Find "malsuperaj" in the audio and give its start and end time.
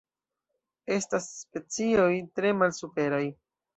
2.63-3.25